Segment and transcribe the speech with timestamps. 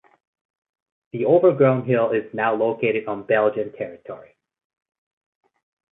[1.11, 4.35] The overgrown hill is now located on Belgian territory.